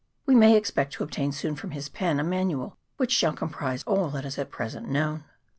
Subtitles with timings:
[0.25, 4.09] We may expect to obtain soon from his pen a manual which shall comprise all
[4.09, 5.25] that is at present known.